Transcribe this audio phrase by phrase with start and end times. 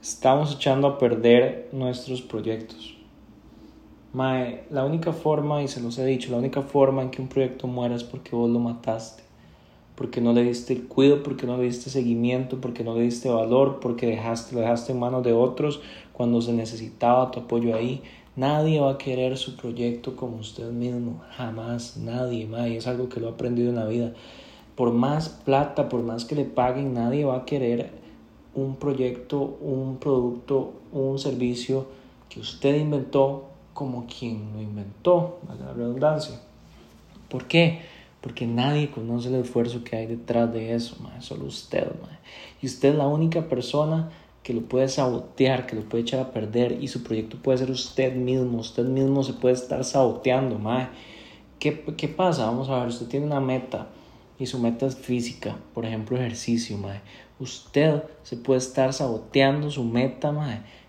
[0.00, 2.96] estamos echando a perder nuestros proyectos.
[4.12, 7.28] Mae, la única forma, y se los he dicho, la única forma en que un
[7.28, 9.22] proyecto muera es porque vos lo mataste.
[9.94, 13.28] Porque no le diste el cuidado, porque no le diste seguimiento, porque no le diste
[13.28, 15.82] valor, porque dejaste, lo dejaste en manos de otros
[16.14, 18.02] cuando se necesitaba tu apoyo ahí.
[18.36, 23.20] Nadie va a querer su proyecto como usted mismo, jamás, nadie, mae, es algo que
[23.20, 24.14] lo he aprendido en la vida.
[24.76, 27.99] Por más plata, por más que le paguen, nadie va a querer
[28.54, 31.86] un proyecto, un producto, un servicio
[32.28, 36.40] que usted inventó como quien lo inventó, la redundancia.
[37.28, 37.80] ¿Por qué?
[38.20, 41.86] Porque nadie conoce el esfuerzo que hay detrás de eso, solo usted.
[42.60, 44.10] Y usted es la única persona
[44.42, 47.70] que lo puede sabotear, que lo puede echar a perder y su proyecto puede ser
[47.70, 50.58] usted mismo, usted mismo se puede estar saboteando.
[51.58, 52.46] ¿Qué, ¿Qué pasa?
[52.46, 53.88] Vamos a ver, usted tiene una meta
[54.38, 56.78] y su meta es física, por ejemplo ejercicio.
[57.40, 60.30] Usted se puede estar saboteando su meta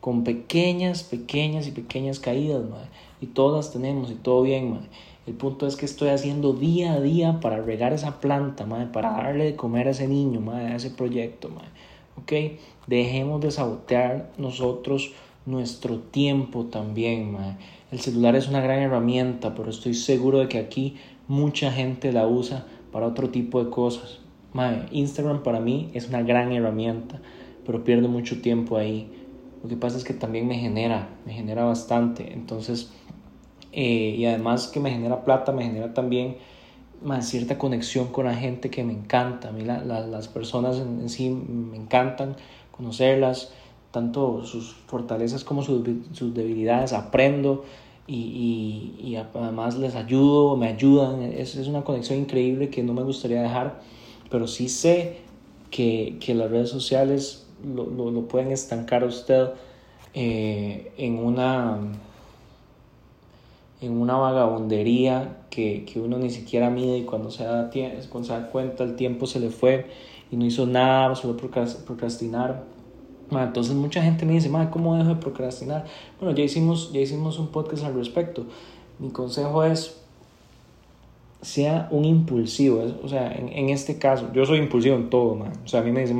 [0.00, 2.88] con pequeñas, pequeñas y pequeñas caídas, madre.
[3.20, 4.88] Y todas tenemos y todo bien, madre.
[5.24, 9.12] El punto es que estoy haciendo día a día para regar esa planta, madre, para
[9.12, 11.68] darle de comer a ese niño, madre, a ese proyecto, madre.
[12.20, 12.58] ¿Ok?
[12.88, 15.12] Dejemos de sabotear nosotros
[15.46, 17.56] nuestro tiempo también, madre.
[17.92, 20.96] El celular es una gran herramienta, pero estoy seguro de que aquí
[21.28, 24.21] mucha gente la usa para otro tipo de cosas.
[24.52, 27.20] Madre, Instagram para mí es una gran herramienta,
[27.64, 29.10] pero pierdo mucho tiempo ahí
[29.62, 32.32] lo que pasa es que también me genera, me genera bastante.
[32.32, 32.90] Entonces,
[33.70, 36.36] eh, y además que me genera plata, me genera también
[37.00, 39.50] más cierta conexión con la gente que me encanta.
[39.50, 42.36] A mí las personas en, sí me encantan
[42.72, 43.52] conocerlas,
[43.92, 46.92] tanto sus fortalezas como sus, sus debilidades.
[46.92, 47.64] Aprendo
[48.08, 51.22] y, y, y, además les ayudo, me ayudan.
[51.22, 53.80] Es, es una conexión increíble que no me gustaría dejar,
[54.32, 55.18] pero sí sé
[55.70, 59.50] que, que las redes sociales lo, lo, lo pueden estancar a usted
[60.14, 61.78] eh, en una
[63.82, 67.70] en una vagabundería que, que, uno ni siquiera mide y cuando se, da,
[68.10, 69.86] cuando se da cuenta el tiempo se le fue
[70.30, 72.62] y no hizo nada, solo procrastinar.
[73.30, 75.84] entonces mucha gente me dice, ¿cómo dejo de procrastinar?
[76.20, 78.46] Bueno, ya hicimos, ya hicimos un podcast al respecto.
[79.00, 80.01] Mi consejo es,
[81.42, 82.82] sea un impulsivo.
[83.02, 85.52] O sea, en, en este caso, yo soy impulsivo en todo, man.
[85.64, 86.14] O sea, a mí me dice,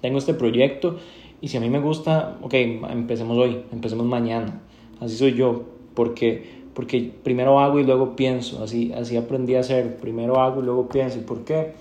[0.00, 0.98] tengo este proyecto
[1.40, 4.60] y si a mí me gusta, ok, empecemos hoy, empecemos mañana.
[5.00, 5.64] Así soy yo,
[5.94, 10.64] porque, porque primero hago y luego pienso, así, así aprendí a hacer, primero hago y
[10.64, 11.18] luego pienso.
[11.18, 11.72] ¿Y por qué?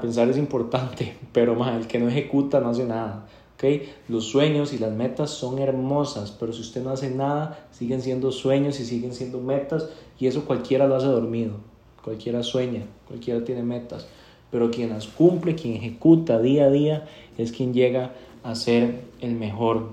[0.00, 3.26] pensar es importante, pero el que no ejecuta no hace nada.
[3.62, 3.92] ¿Okay?
[4.08, 8.32] Los sueños y las metas son hermosas, pero si usted no hace nada, siguen siendo
[8.32, 11.54] sueños y siguen siendo metas, y eso cualquiera lo hace dormido.
[12.02, 14.06] Cualquiera sueña, cualquiera tiene metas
[14.52, 17.06] pero quien las cumple, quien ejecuta día a día,
[17.38, 18.12] es quien llega
[18.44, 19.92] a ser el mejor,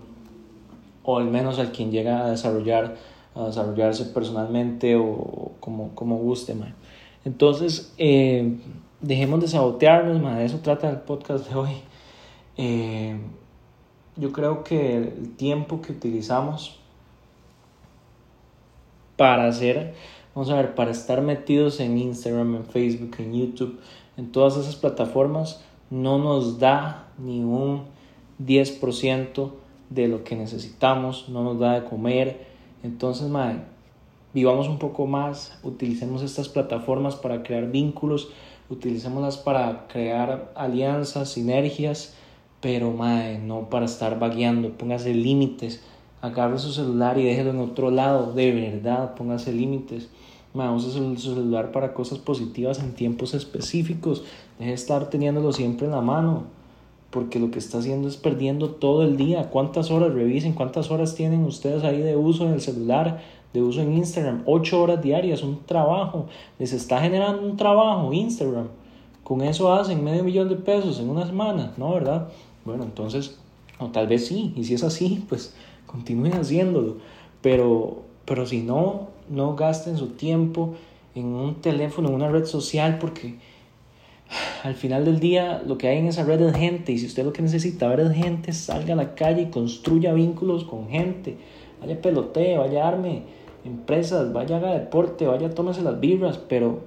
[1.03, 2.97] o al menos al quien llega a desarrollar,
[3.36, 6.53] a desarrollarse personalmente o como, como guste.
[7.24, 8.57] Entonces, eh,
[9.00, 11.72] dejemos de sabotearnos, de eso trata el podcast de hoy.
[12.57, 13.18] Eh,
[14.19, 16.80] yo creo que el tiempo que utilizamos
[19.16, 19.94] para hacer,
[20.35, 23.80] vamos a ver, para estar metidos en Instagram, en Facebook, en YouTube,
[24.18, 27.84] en todas esas plataformas no nos da ni un
[28.44, 29.52] 10%
[29.90, 32.47] de lo que necesitamos, no nos da de comer.
[32.84, 33.62] Entonces, madre,
[34.34, 38.30] vivamos un poco más, utilicemos estas plataformas para crear vínculos,
[38.69, 42.16] utilicémoslas para crear alianzas, sinergias,
[42.61, 45.81] pero madre, no para estar vagueando, póngase límites,
[46.21, 50.09] agarre su celular y déjelo en otro lado, de verdad, póngase límites
[50.51, 54.23] Vamos a su celular para cosas positivas en tiempos específicos.
[54.57, 56.45] Deje de estar teniéndolo siempre en la mano.
[57.11, 59.51] Porque lo que está haciendo es perdiendo todo el día.
[59.51, 60.53] ¿Cuántas horas revisen?
[60.53, 63.21] ¿Cuántas horas tienen ustedes ahí de uso en el celular?
[63.53, 64.41] De uso en Instagram.
[64.47, 65.43] Ocho horas diarias.
[65.43, 66.25] Un trabajo.
[66.57, 68.69] Les está generando un trabajo Instagram.
[69.23, 71.73] Con eso hacen medio millón de pesos en una semana.
[71.77, 72.29] ¿No, verdad?
[72.69, 73.38] Bueno, entonces,
[73.80, 74.54] o tal vez sí.
[74.56, 75.54] Y si es así, pues
[75.86, 76.98] continúen haciéndolo.
[77.42, 80.75] Pero, pero si no, no gasten su tiempo
[81.16, 83.36] en un teléfono, en una red social, porque
[84.63, 86.92] al final del día lo que hay en esa red es gente.
[86.92, 90.13] Y si usted lo que necesita ver es gente, salga a la calle y construya
[90.13, 91.38] vínculos con gente.
[91.81, 93.24] Vaya pelotee, vaya arme
[93.65, 96.81] empresas, vaya haga deporte, vaya tómese las birras, pero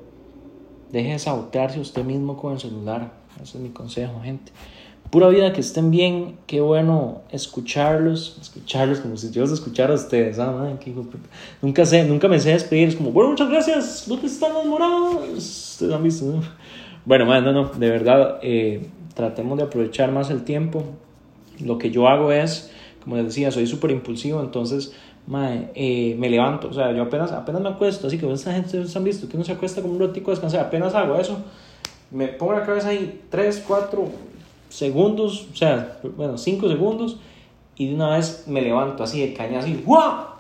[0.91, 3.13] deje de sabotearse usted mismo con el celular.
[3.43, 4.53] Ese es mi consejo, gente.
[5.11, 6.37] Pura vida, que estén bien.
[6.47, 10.39] Qué bueno escucharlos, escucharlos como si yo los escuchara a ustedes.
[10.39, 10.75] Ah,
[11.61, 12.89] nunca, sé, nunca me sé despedir.
[12.89, 14.05] Es como, bueno, muchas gracias.
[14.09, 15.17] ¿Dónde están los morados?
[15.37, 16.43] Ustedes han visto,
[17.05, 20.85] Bueno, no, no, de verdad, eh, tratemos de aprovechar más el tiempo.
[21.61, 22.71] lo que yo hago es,
[23.05, 24.95] como les decía, soy súper impulsivo, entonces
[25.75, 28.99] eh, me levanto, o sea, yo apenas, apenas me acuesto, así que esa gente se
[28.99, 31.39] han visto que uno se acuesta como un ratico a descansar, apenas hago eso,
[32.11, 34.05] me pongo la cabeza ahí 3, 4
[34.73, 37.19] segundos, o sea, bueno, 5 segundos,
[37.77, 40.33] y de una vez me levanto así de caña, así, ¡guau!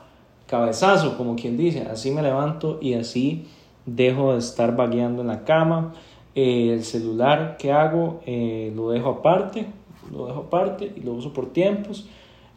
[0.46, 3.46] Cabezazo, como quien dice, así me levanto y así
[3.86, 5.94] dejo de estar vagueando en la cama.
[6.34, 9.66] Eh, el celular que hago eh, lo dejo aparte,
[10.10, 12.06] lo dejo aparte y lo uso por tiempos.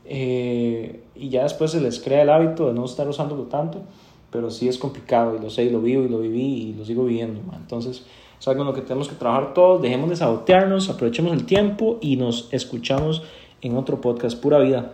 [0.05, 3.81] Eh, y ya después se les crea el hábito de no estar usándolo tanto,
[4.29, 6.85] pero sí es complicado y lo sé y lo vivo y lo viví y lo
[6.85, 7.41] sigo viviendo.
[7.55, 8.05] Entonces
[8.45, 11.97] es algo en lo que tenemos que trabajar todos, dejemos de sabotearnos, aprovechemos el tiempo
[11.99, 13.23] y nos escuchamos
[13.61, 14.91] en otro podcast, pura vida.